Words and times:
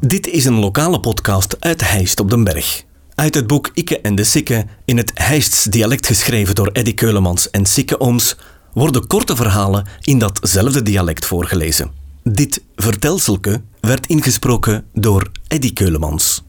Dit 0.00 0.26
is 0.26 0.44
een 0.44 0.58
lokale 0.58 1.00
podcast 1.00 1.56
uit 1.60 1.90
Heist 1.90 2.20
op 2.20 2.30
den 2.30 2.44
Berg. 2.44 2.84
Uit 3.14 3.34
het 3.34 3.46
boek 3.46 3.70
Ikke 3.74 4.00
en 4.00 4.14
de 4.14 4.24
Sikke, 4.24 4.66
in 4.84 4.96
het 4.96 5.10
Heists 5.14 5.64
dialect 5.64 6.06
geschreven 6.06 6.54
door 6.54 6.66
Eddy 6.72 6.94
Keulemans 6.94 7.50
en 7.50 7.66
Sikke 7.66 8.00
Ooms, 8.00 8.36
worden 8.72 9.06
korte 9.06 9.36
verhalen 9.36 9.86
in 10.02 10.18
datzelfde 10.18 10.82
dialect 10.82 11.26
voorgelezen. 11.26 11.90
Dit 12.22 12.62
vertelselke 12.76 13.62
werd 13.80 14.06
ingesproken 14.06 14.86
door 14.92 15.30
Eddy 15.48 15.72
Keulemans. 15.72 16.42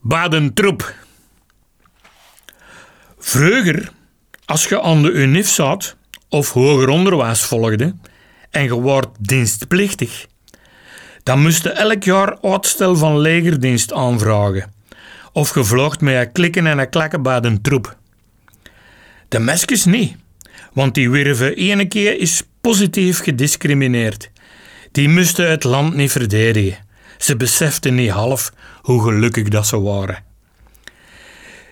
Badentroep. 0.00 0.94
Vroeger, 3.18 3.92
als 4.44 4.64
je 4.64 4.82
aan 4.82 5.02
de 5.02 5.10
UNIF 5.10 5.48
zat 5.48 5.96
of 6.28 6.52
hoger 6.52 6.88
onderwijs 6.88 7.40
volgde 7.40 7.94
en 8.52 8.62
je 8.62 8.74
wordt 8.74 9.08
dienstplichtig, 9.18 10.26
dan 11.22 11.42
moest 11.42 11.62
je 11.62 11.70
elk 11.70 12.02
jaar 12.02 12.38
uitstel 12.42 12.96
van 12.96 13.18
legerdienst 13.18 13.92
aanvragen. 13.92 14.72
Of 15.32 15.54
je 15.54 15.64
vlogt 15.64 16.00
met 16.00 16.32
klikken 16.32 16.66
en 16.66 16.78
een 16.78 16.90
klakken 16.90 17.22
bij 17.22 17.40
de 17.40 17.60
troep. 17.60 17.96
De 19.28 19.38
meskes 19.38 19.84
niet, 19.84 20.16
want 20.72 20.94
die 20.94 21.10
werden 21.10 21.56
ene 21.56 21.88
keer 21.88 22.18
is 22.18 22.42
positief 22.60 23.18
gediscrimineerd. 23.18 24.30
Die 24.92 25.08
moesten 25.08 25.50
het 25.50 25.64
land 25.64 25.94
niet 25.94 26.12
verdedigen. 26.12 26.78
Ze 27.18 27.36
beseften 27.36 27.94
niet 27.94 28.10
half 28.10 28.52
hoe 28.82 29.02
gelukkig 29.02 29.48
dat 29.48 29.66
ze 29.66 29.80
waren. 29.80 30.24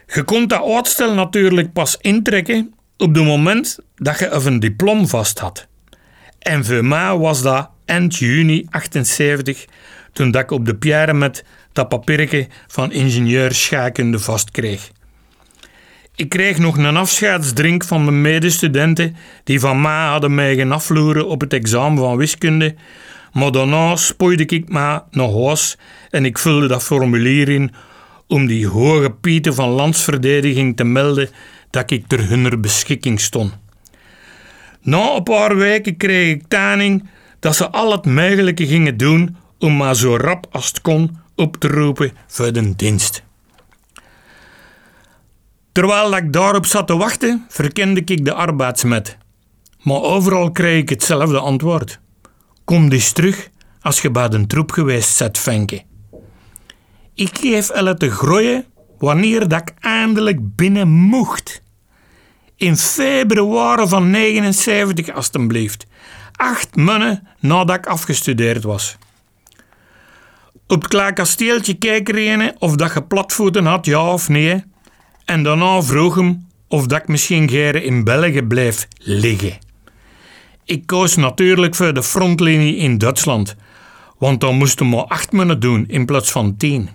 Je 0.07 0.23
kon 0.23 0.47
dat 0.47 0.65
uitstel 0.65 1.15
natuurlijk 1.15 1.73
pas 1.73 1.97
intrekken 2.01 2.75
op 2.97 3.15
het 3.15 3.25
moment 3.25 3.79
dat 3.97 4.19
je 4.19 4.31
een 4.31 4.61
diploma 4.61 5.05
vast 5.07 5.39
had. 5.39 5.69
En 6.41 6.65
voor 6.65 6.85
mij 6.85 7.17
was 7.17 7.43
dat 7.43 7.71
eind 7.85 8.17
juni 8.17 8.67
78, 8.71 9.65
toen 10.13 10.31
dat 10.31 10.43
ik 10.43 10.51
op 10.51 10.65
de 10.65 10.75
pierre 10.75 11.15
met 11.15 11.45
dat 11.73 11.89
papiertje 11.89 12.49
van 12.67 12.93
ingenieur 12.93 13.53
vast 14.19 14.51
kreeg. 14.51 14.91
Ik 16.15 16.29
kreeg 16.29 16.59
nog 16.59 16.77
een 16.77 16.97
afscheidsdrink 16.97 17.85
van 17.85 18.05
mijn 18.05 18.21
medestudenten 18.21 19.17
die 19.45 19.61
van 19.61 19.81
mij 19.81 20.07
hadden 20.07 20.35
mij 20.35 20.57
gaan 20.57 20.73
afloeren 20.73 21.29
op 21.29 21.41
het 21.41 21.53
examen 21.53 21.99
van 21.99 22.17
wiskunde, 22.17 22.75
maar 23.33 23.53
daarna 23.53 23.97
spoeide 23.97 24.47
ik 24.47 24.69
me 24.69 25.03
naar 25.11 25.33
huis 25.45 25.79
en 26.11 26.25
ik 26.25 26.39
vulde 26.39 26.67
dat 26.67 26.83
formulier 26.83 27.49
in 27.49 27.73
om 28.27 28.47
die 28.47 28.69
hoge 28.69 29.11
pieten 29.11 29.55
van 29.55 29.69
landsverdediging 29.69 30.77
te 30.77 30.85
melden 30.85 31.29
dat 31.71 31.91
ik 31.91 32.07
ter 32.07 32.29
hunner 32.29 32.61
beschikking 32.61 33.21
stond. 33.21 33.53
Na 34.83 35.15
een 35.15 35.23
paar 35.23 35.57
weken 35.57 35.97
kreeg 35.97 36.35
ik 36.35 36.49
taning 36.49 37.09
dat 37.39 37.57
ze 37.57 37.71
al 37.71 37.93
het 37.93 38.07
mogelijke 38.07 38.67
gingen 38.67 38.97
doen 38.97 39.37
om 39.59 39.77
maar 39.77 39.97
zo 39.97 40.17
rap 40.17 40.47
als 40.51 40.67
het 40.67 40.81
kon 40.81 41.19
op 41.37 41.57
te 41.57 41.69
roepen 41.69 42.13
voor 42.27 42.53
de 42.53 42.77
dienst. 42.77 43.23
Terwijl 45.73 46.17
ik 46.17 46.33
daarop 46.33 46.67
zat 46.67 46.87
te 46.87 46.97
wachten, 46.97 47.45
verkende 47.49 48.03
ik 48.05 48.25
de 48.25 48.35
arbeidsmet. 48.35 49.17
Maar 49.83 50.03
overal 50.03 50.51
kreeg 50.51 50.81
ik 50.81 50.89
hetzelfde 50.89 51.39
antwoord. 51.39 52.01
Kom 52.65 52.89
dus 52.89 53.13
terug 53.13 53.49
als 53.81 54.01
je 54.01 54.11
bij 54.11 54.29
de 54.29 54.47
troep 54.47 54.71
geweest 54.71 55.17
zet, 55.17 55.39
Fenke. 55.39 55.83
Ik 57.15 57.39
geef 57.39 57.71
Elle 57.71 57.95
te 57.95 58.11
groeien 58.11 58.65
wanneer 58.99 59.49
dat 59.49 59.61
ik 59.61 59.73
eindelijk 59.81 60.57
binnen 60.57 60.89
mocht. 60.89 61.63
In 62.61 62.77
februari 62.77 63.89
van 63.89 64.11
79, 64.11 65.15
alstublieft. 65.15 65.87
Acht 66.33 66.77
maanden 66.77 67.29
nadat 67.39 67.77
ik 67.77 67.87
afgestudeerd 67.87 68.63
was. 68.63 68.97
Op 70.67 70.83
het 70.83 70.89
klein 70.89 71.15
kasteeltje 71.15 71.75
kijken 71.75 72.55
of 72.59 72.77
dat 72.77 72.95
je 72.95 73.03
platvoeten 73.03 73.65
had, 73.65 73.87
ja 73.87 74.13
of 74.13 74.29
nee. 74.29 74.65
En 75.25 75.43
daarna 75.43 75.83
vroeg 75.83 76.15
hem 76.15 76.47
of 76.69 76.87
dat 76.87 77.01
ik 77.01 77.09
misschien 77.09 77.49
geren 77.49 77.85
in 77.85 78.05
België 78.05 78.43
bleef 78.43 78.89
liggen. 78.99 79.59
Ik 80.65 80.87
koos 80.87 81.17
natuurlijk 81.17 81.75
voor 81.75 81.95
de 81.95 82.03
frontlinie 82.03 82.77
in 82.77 82.99
Duitsland, 82.99 83.57
want 84.19 84.41
dan 84.41 84.57
moesten 84.57 84.91
we 84.91 84.97
acht 84.97 85.33
maanden 85.33 85.61
doen 85.61 85.85
in 85.89 86.07
plaats 86.07 86.31
van 86.31 86.57
tien. 86.57 86.89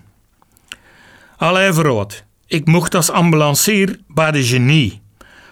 Allee 1.36 1.72
verrood, 1.72 2.24
ik 2.46 2.66
mocht 2.66 2.94
als 2.94 3.10
ambulancier 3.10 3.98
bij 4.08 4.30
de 4.30 4.44
genie, 4.44 5.04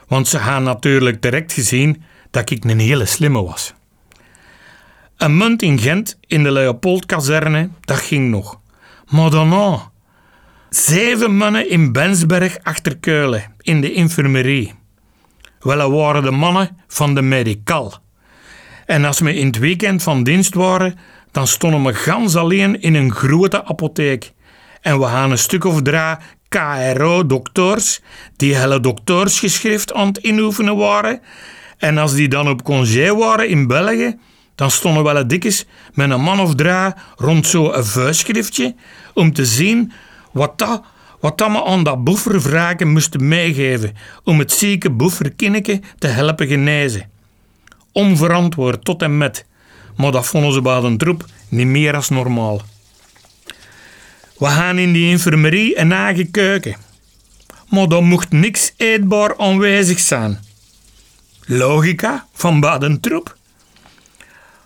want 0.09 0.29
ze 0.29 0.39
gaan 0.39 0.63
natuurlijk 0.63 1.23
direct 1.23 1.53
gezien 1.53 2.03
dat 2.31 2.51
ik 2.51 2.65
een 2.65 2.79
hele 2.79 3.07
slimme 3.07 3.43
was. 3.43 3.75
Een 5.17 5.37
munt 5.37 5.63
in 5.63 5.79
Gent 5.79 6.19
in 6.27 6.43
de 6.43 6.53
Leopoldkazerne, 6.53 7.69
dat 7.81 7.99
ging 7.99 8.31
nog. 8.31 8.61
Maar 9.09 9.31
daarna, 9.31 9.91
zeven 10.71 11.37
mannen 11.37 11.71
in 11.71 11.93
Bensberg 11.93 12.59
achter 12.63 12.97
Keulen, 12.97 13.55
in 13.61 13.81
de 13.81 13.93
infirmerie. 13.93 14.73
Wel, 15.61 15.93
waren 15.93 16.23
de 16.23 16.31
mannen 16.31 16.79
van 16.89 17.15
de 17.15 17.23
medical. 17.23 17.95
En 18.87 19.05
als 19.05 19.21
we 19.21 19.35
in 19.35 19.47
het 19.47 19.59
weekend 19.59 20.03
van 20.03 20.23
dienst 20.23 20.55
waren, 20.55 20.99
dan 21.31 21.47
stonden 21.47 21.85
we 21.85 21.95
gans 21.95 22.37
alleen 22.37 22.81
in 22.81 22.95
een 22.95 23.13
grote 23.13 23.65
apotheek. 23.65 24.33
En 24.81 24.99
we 24.99 25.05
hadden 25.05 25.31
een 25.31 25.39
stuk 25.39 25.65
of 25.65 25.83
drie 25.83 26.17
KRO-dokters, 26.55 28.01
die 28.37 28.57
hele 28.57 28.81
doktersgeschrift 28.81 29.93
aan 29.93 30.07
het 30.07 30.17
inoefenen 30.17 30.77
waren. 30.77 31.21
En 31.79 31.99
als 31.99 32.15
die 32.15 32.29
dan 32.29 32.49
op 32.49 32.63
congé 32.63 33.15
waren 33.15 33.49
in 33.49 33.67
België, 33.67 34.19
dan 34.55 34.71
stonden 34.71 35.03
wel 35.03 35.27
dikjes 35.27 35.67
met 35.93 36.11
een 36.11 36.21
man 36.21 36.41
of 36.41 36.55
drie 36.55 36.93
rond 37.17 37.47
zo'n 37.47 37.85
vuistschriftje 37.85 38.75
om 39.15 39.33
te 39.33 39.45
zien 39.45 39.93
wat 40.33 40.59
dat, 40.59 40.83
wat 41.21 41.39
dat 41.39 41.51
me 41.51 41.65
aan 41.65 41.83
dat 41.83 42.05
boefervraken 42.05 42.89
moesten 42.89 43.29
meegeven 43.29 43.97
om 44.25 44.39
het 44.39 44.53
zieke 44.53 44.91
boeferkinneke 44.91 45.81
te 45.99 46.07
helpen 46.07 46.47
genezen. 46.47 47.09
Onverantwoord 47.93 48.85
tot 48.85 49.03
en 49.03 49.19
met, 49.19 49.47
maar 49.97 50.13
dat 50.13 50.27
vonden 50.27 50.53
ze 50.53 50.61
bij 50.61 50.81
de 50.81 50.97
troep 50.97 51.25
niet 51.49 51.67
meer 51.67 51.95
als 51.95 52.09
normaal. 52.09 52.61
We 54.39 54.47
gaan 54.47 54.79
in 54.79 54.93
die 54.93 55.11
infirmerie 55.11 55.79
een 55.79 55.93
eigen 55.93 56.31
keuken. 56.31 56.77
Maar 57.69 57.89
daar 57.89 58.03
mocht 58.03 58.33
niks 58.33 58.73
eetbaar 58.77 59.39
aanwezig 59.39 59.99
zijn. 59.99 60.39
Logica 61.47 62.27
van 62.33 62.61
Badentroep. 62.61 63.37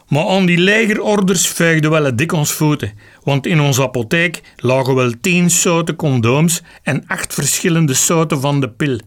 Maar 0.09 0.27
aan 0.27 0.47
die 0.47 0.59
legerorders 0.59 1.47
veegden 1.47 1.91
wel 1.91 2.17
dik 2.17 2.33
ons 2.33 2.53
voeten, 2.53 2.93
want 3.23 3.47
in 3.47 3.61
onze 3.61 3.83
apotheek 3.83 4.43
lagen 4.57 4.95
wel 4.95 5.13
tien 5.21 5.51
soorten 5.51 5.97
condooms 5.97 6.63
en 6.83 7.05
acht 7.07 7.35
verschillende 7.35 7.95
soorten 7.95 8.41
van 8.41 8.61
de 8.61 8.69
pil. 8.69 9.01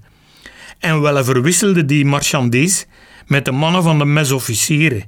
En 0.79 1.01
wel 1.01 1.23
verwisselden 1.23 1.87
die 1.87 2.05
marchandise 2.05 2.85
met 3.25 3.45
de 3.45 3.51
mannen 3.51 3.83
van 3.83 3.97
de 3.97 4.05
mesofficieren. 4.05 5.03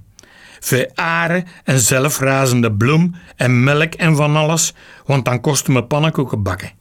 Veraren 0.63 1.45
en 1.63 1.79
zelfrazende 1.79 2.71
bloem 2.71 3.15
en 3.35 3.63
melk 3.63 3.93
en 3.93 4.15
van 4.15 4.35
alles, 4.35 4.73
want 5.05 5.25
dan 5.25 5.41
kostte 5.41 5.71
me 5.71 5.83
pannenkoeken 5.83 6.43
bakken. 6.43 6.71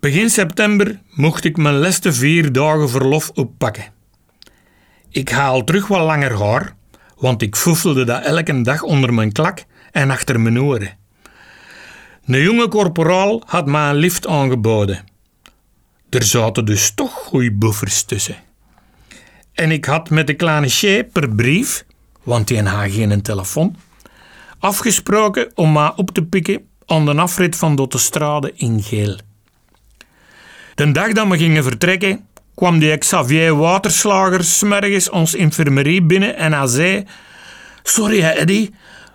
Begin 0.00 0.30
september 0.30 1.00
mocht 1.10 1.44
ik 1.44 1.56
mijn 1.56 1.78
leste 1.78 2.12
vier 2.12 2.52
dagen 2.52 2.90
verlof 2.90 3.30
oppakken. 3.34 3.84
Ik 5.10 5.28
haal 5.28 5.64
terug 5.64 5.86
wat 5.86 6.00
langer 6.00 6.42
haar, 6.42 6.74
want 7.16 7.42
ik 7.42 7.56
foefelde 7.56 8.04
dat 8.04 8.24
elke 8.24 8.60
dag 8.60 8.82
onder 8.82 9.14
mijn 9.14 9.32
klak 9.32 9.64
en 9.92 10.10
achter 10.10 10.40
mijn 10.40 10.60
oren. 10.60 10.96
Een 12.24 12.42
jonge 12.42 12.68
korporaal 12.68 13.42
had 13.46 13.66
mij 13.66 13.90
een 13.90 13.96
lift 13.96 14.26
aangeboden. 14.26 15.04
Er 16.10 16.22
zaten 16.22 16.64
dus 16.64 16.90
toch 16.94 17.12
goeie 17.12 17.52
buffers 17.52 18.02
tussen. 18.02 18.36
En 19.58 19.70
ik 19.70 19.84
had 19.84 20.10
met 20.10 20.26
de 20.26 20.34
kleine 20.34 20.68
Shay 20.68 21.04
per 21.04 21.28
brief, 21.28 21.84
want 22.22 22.48
die 22.48 22.62
had 22.62 22.90
geen 22.90 23.22
telefoon, 23.22 23.76
afgesproken 24.58 25.50
om 25.54 25.72
mij 25.72 25.92
op 25.96 26.10
te 26.10 26.24
pikken 26.24 26.60
aan 26.86 27.04
de 27.04 27.14
afrit 27.14 27.56
van 27.56 27.76
Dottestrade 27.76 28.52
in 28.54 28.82
Geel. 28.82 29.18
De 30.74 30.92
dag 30.92 31.12
dat 31.12 31.28
we 31.28 31.38
gingen 31.38 31.62
vertrekken, 31.62 32.26
kwam 32.54 32.78
die 32.78 32.96
Xavier 32.98 33.56
Waterslager 33.56 34.44
smergens 34.44 35.10
ons 35.10 35.34
infirmerie 35.34 36.02
binnen 36.02 36.36
en 36.36 36.52
hij 36.52 36.66
zei: 36.66 37.04
Sorry, 37.82 38.22
Eddy, 38.22 38.70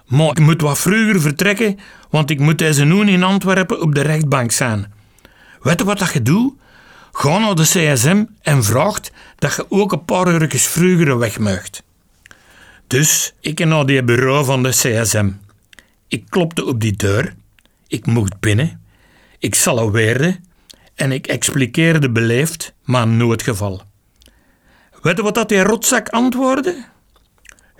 maar 0.07 0.29
ik 0.29 0.39
moet 0.39 0.61
wat 0.61 0.79
vroeger 0.79 1.21
vertrekken, 1.21 1.79
want 2.09 2.29
ik 2.29 2.39
moet 2.39 2.57
deze 2.57 2.83
noen 2.83 3.07
in 3.07 3.23
Antwerpen 3.23 3.81
op 3.81 3.95
de 3.95 4.01
rechtbank 4.01 4.51
zijn. 4.51 4.93
Weet 5.61 5.79
je 5.79 5.85
wat 5.85 5.99
dat 5.99 6.13
je 6.13 6.21
doet? 6.21 6.53
Ga 7.15 7.37
naar 7.37 7.55
de 7.55 7.63
CSM 7.63 8.25
en 8.41 8.63
vraagt 8.63 9.11
dat 9.35 9.55
je 9.55 9.65
ook 9.69 9.91
een 9.91 10.05
paar 10.05 10.27
uurtjes 10.27 10.67
vroeger 10.67 11.17
weg 11.17 11.39
mag. 11.39 11.61
Dus 12.87 13.33
ik 13.39 13.65
naar 13.65 13.85
die 13.85 14.03
bureau 14.03 14.45
van 14.45 14.63
de 14.63 14.69
CSM. 14.69 15.31
Ik 16.07 16.23
klopte 16.29 16.65
op 16.65 16.81
die 16.81 16.95
deur. 16.95 17.35
Ik 17.87 18.05
mocht 18.05 18.39
binnen. 18.39 18.81
Ik 19.39 19.55
salueerde 19.55 20.39
en 20.95 21.11
ik 21.11 21.27
expliqueerde 21.27 22.11
beleefd, 22.11 22.73
maar 22.83 23.07
nooit 23.07 23.41
geval. 23.41 23.81
Weet 25.01 25.17
je 25.17 25.23
wat 25.23 25.35
dat 25.35 25.49
die 25.49 25.63
rotzak 25.63 26.09
antwoordde? 26.09 26.85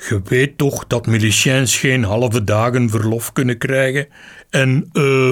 Je 0.10 0.22
weet 0.24 0.58
toch 0.58 0.88
dat 0.88 1.08
miliciëns 1.08 1.78
geen 1.78 2.04
halve 2.04 2.44
dagen 2.44 2.90
verlof 2.90 3.32
kunnen 3.32 3.58
krijgen? 3.58 4.08
En 4.50 4.90
eh, 4.92 5.30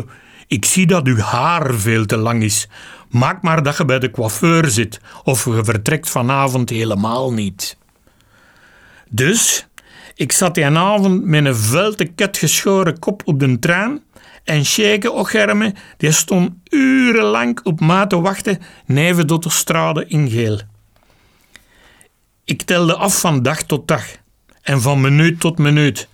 ik 0.48 0.65
zie 0.65 0.88
dat 0.88 1.07
uw 1.07 1.18
haar 1.18 1.74
veel 1.74 2.06
te 2.06 2.18
lang 2.18 2.44
is. 2.44 2.68
Maak 3.11 3.41
maar 3.41 3.63
dat 3.63 3.77
je 3.77 3.85
bij 3.85 3.99
de 3.99 4.11
coiffeur 4.11 4.69
zit, 4.69 4.99
of 5.23 5.45
je 5.45 5.63
vertrekt 5.63 6.09
vanavond 6.09 6.69
helemaal 6.69 7.33
niet. 7.33 7.77
Dus, 9.09 9.67
ik 10.15 10.31
zat 10.31 10.55
die 10.55 10.65
avond 10.65 11.23
met 11.23 11.45
een 11.45 11.55
vuilte 11.55 12.05
ket 12.05 12.37
geschoren 12.37 12.99
kop 12.99 13.21
op 13.25 13.39
de 13.39 13.59
trein 13.59 14.03
en 14.43 14.65
Sheike 14.65 15.11
Ocherme 15.11 15.73
die 15.97 16.11
stond 16.11 16.51
urenlang 16.69 17.59
op 17.63 17.79
maat 17.79 18.09
te 18.09 18.21
wachten 18.21 18.59
neven 18.85 19.27
tot 19.27 19.43
de 19.43 19.49
strade 19.49 20.05
in 20.07 20.29
geel. 20.29 20.59
Ik 22.43 22.61
telde 22.61 22.95
af 22.95 23.19
van 23.19 23.41
dag 23.41 23.63
tot 23.63 23.87
dag 23.87 24.05
en 24.61 24.81
van 24.81 25.01
minuut 25.01 25.39
tot 25.39 25.57
minuut. 25.57 26.07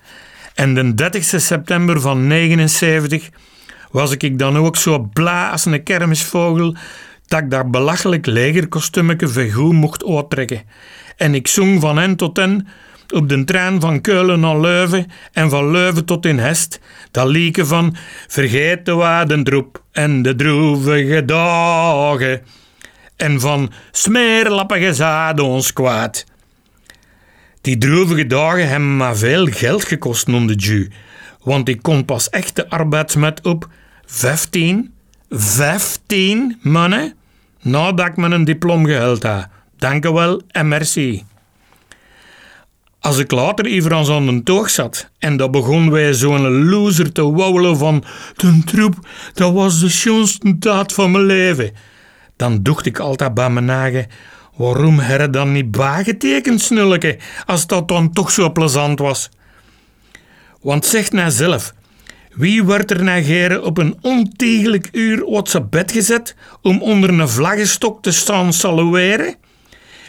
En 0.53 0.73
de 0.73 0.93
30 0.93 1.23
september 1.23 2.01
van 2.01 2.27
79 2.27 3.29
was 3.97 4.11
ik 4.11 4.39
dan 4.39 4.57
ook 4.57 4.75
zo 4.75 4.99
bla 5.13 5.49
als 5.49 5.65
een 5.65 5.83
kermisvogel 5.83 6.75
dat 7.25 7.39
ik 7.39 7.49
daar 7.49 7.69
belachelijk 7.69 8.25
legerkostuumetje 8.25 9.27
vergoed 9.27 9.73
mocht 9.73 10.05
uittrekken. 10.05 10.61
En 11.15 11.35
ik 11.35 11.47
zong 11.47 11.81
van 11.81 11.97
hen 11.97 12.15
tot 12.15 12.38
hen 12.38 12.67
op 13.13 13.29
de 13.29 13.44
trein 13.44 13.81
van 13.81 14.01
Keulen 14.01 14.39
naar 14.39 14.59
Leuven 14.59 15.11
en 15.31 15.49
van 15.49 15.71
Leuven 15.71 16.05
tot 16.05 16.25
in 16.25 16.39
Hest, 16.39 16.79
dat 17.11 17.27
lieken 17.27 17.67
van 17.67 17.95
Vergeet 18.27 18.85
de 18.85 18.94
wadendroep 18.94 19.83
en 19.91 20.21
de 20.21 20.35
droevige 20.35 21.25
dagen 21.25 22.41
en 23.15 23.39
van 23.39 23.71
Smeerlappige 23.91 24.93
zaden 24.93 25.45
ons 25.45 25.73
kwaad. 25.73 26.25
Die 27.61 27.77
droevige 27.77 28.27
dagen 28.27 28.67
hebben 28.69 28.97
maar 28.97 29.17
veel 29.17 29.45
geld 29.45 29.83
gekost, 29.83 30.27
noemde 30.27 30.55
Ju, 30.55 30.91
want 31.43 31.69
ik 31.69 31.81
kon 31.81 32.05
pas 32.05 32.29
echt 32.29 32.55
de 32.55 32.69
arbeidsmet 32.69 33.45
op 33.45 33.67
15, 34.09 34.94
15 35.30 36.59
mannen, 36.62 37.13
nadat 37.62 38.07
ik 38.07 38.18
een 38.18 38.44
diploma 38.44 38.88
gehaald 38.88 39.24
had. 39.24 39.48
Dank 39.77 40.06
u 40.06 40.12
wel 40.12 40.42
en 40.48 40.68
merci. 40.68 41.24
Als 43.00 43.18
ik 43.18 43.31
later 43.31 43.65
even 43.65 43.94
aan 43.94 44.25
de 44.25 44.44
toog 44.44 44.69
zat 44.69 45.09
en 45.19 45.38
dat 45.38 45.51
begon 45.51 45.92
wij 45.92 46.13
zo'n 46.13 46.69
loser 46.69 47.12
te 47.12 47.31
wauwelen 47.31 47.77
van 47.77 48.04
de 48.36 48.62
troep, 48.65 48.95
dat 49.33 49.54
was 49.54 49.80
de 49.80 49.89
schoonste 49.89 50.57
daad 50.57 50.94
van 50.94 51.12
mijn 51.12 51.25
leven, 51.25 51.71
dan 52.36 52.63
dacht 52.63 52.86
ik 52.86 53.00
altijd 53.00 53.33
bij 53.33 53.50
mijn 53.50 53.65
nagen, 53.65 54.07
waarom 54.56 55.00
heb 55.00 55.33
dan 55.33 55.51
niet 55.51 55.71
bagetekend, 55.71 56.62
snulleke, 56.62 57.18
als 57.45 57.68
dat 57.68 57.88
dan 57.88 58.12
toch 58.12 58.31
zo 58.31 58.51
plezant 58.51 59.00
was? 59.00 59.30
Want 60.62 60.86
zeg 60.86 61.12
nou 61.12 61.31
zelf, 61.31 61.74
wie 62.38 62.63
werd 62.63 62.92
er 62.92 63.04
negeren 63.04 63.63
op 63.63 63.78
een 63.78 63.98
ontiegelijk 64.01 64.89
uur 64.92 65.24
op 65.24 65.48
zijn 65.48 65.69
bed 65.69 65.92
gezet 65.92 66.36
om 66.62 66.81
onder 66.81 67.10
een 67.10 67.30
vlaggenstok 67.30 68.01
te 68.01 68.12
staan 68.12 68.54
salueren? 68.54 69.36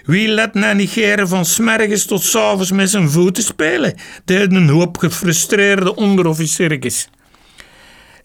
Wie 0.04 0.28
let 0.28 0.54
na 0.54 0.72
negeren 0.72 1.28
van 1.28 1.44
smergens 1.44 2.04
tot 2.04 2.22
s'avonds 2.22 2.70
met 2.70 2.90
zijn 2.90 3.10
voeten 3.10 3.42
spelen? 3.42 3.94
Deed 4.24 4.52
een 4.52 4.68
hoop 4.68 4.96
gefrustreerde 4.96 5.94
onderofficiers. 5.94 7.08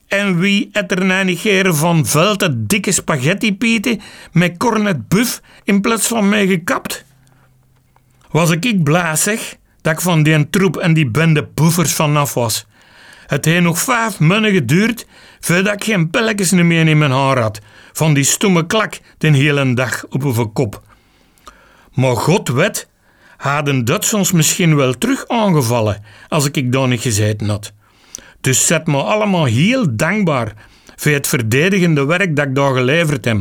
En 0.08 0.40
wie 0.40 0.70
het 0.72 0.92
er 0.92 1.06
na 1.06 1.24
negeren 1.24 1.76
van 1.76 2.06
velte 2.06 2.66
dikke 2.66 2.92
spaghettipieten 2.92 4.02
met 4.32 4.58
cornet 4.58 5.08
buff 5.08 5.42
in 5.64 5.82
plaats 5.82 6.08
van 6.08 6.30
mij 6.30 6.48
gekapt? 6.48 7.06
Was 8.32 8.52
ik 8.52 8.66
ik 8.66 8.84
blij 8.84 9.16
zeg 9.16 9.56
dat 9.82 9.94
ik 9.94 10.02
van 10.02 10.24
die 10.24 10.50
troep 10.50 10.78
en 10.78 10.94
die 10.94 11.10
bende 11.10 11.44
boefers 11.54 11.94
vanaf 11.94 12.34
was. 12.34 12.66
Het 13.28 13.46
heeft 13.46 13.64
nog 13.64 13.80
vijf 13.80 14.20
mannen 14.20 14.52
geduurd 14.52 15.06
voordat 15.40 15.74
ik 15.74 15.84
geen 15.84 16.10
pelletjes 16.10 16.52
meer 16.52 16.88
in 16.88 16.98
mijn 16.98 17.12
haar 17.12 17.40
had. 17.40 17.60
Van 17.94 18.14
die 18.14 18.24
stomme 18.24 18.66
klak 18.66 19.00
de 19.18 19.28
hele 19.28 19.74
dag 19.74 20.06
op 20.10 20.24
een 20.24 20.54
kop. 20.54 20.81
Maar 21.94 22.16
God 22.16 22.50
weet, 22.50 22.88
hadden 23.38 23.86
dat 23.86 24.14
ons 24.14 24.31
misschien 24.31 24.75
wel 24.75 24.94
terug 24.94 25.28
aangevallen 25.28 26.04
als 26.28 26.50
ik 26.52 26.72
daar 26.72 26.88
niet 26.88 27.02
gezeten 27.02 27.50
had. 27.50 27.74
Dus 28.42 28.68
zet 28.68 28.88
me 28.88 29.04
allemaal 29.04 29.46
heel 29.46 29.96
dankbaar 29.96 30.54
voor 30.96 31.12
het 31.12 31.28
verdedigende 31.28 32.06
werk 32.06 32.36
dat 32.36 32.46
ik 32.46 32.56
daar 32.56 32.74
geleverd 32.74 33.26
heb. 33.26 33.38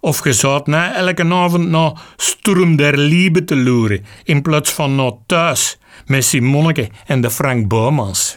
Of 0.00 0.24
je 0.24 0.32
zou 0.32 0.60
na 0.64 0.94
elke 0.94 1.24
avond 1.24 1.68
naar 1.68 1.92
Sturm 2.16 2.76
der 2.76 2.98
Liebe 2.98 3.44
te 3.44 3.56
loeren, 3.56 4.04
in 4.24 4.42
plaats 4.42 4.70
van 4.72 4.94
naar 4.94 5.12
thuis 5.26 5.78
met 6.06 6.24
Simonneke 6.24 6.88
en 7.06 7.20
de 7.20 7.30
Frank 7.30 7.68
Boomans. 7.68 8.36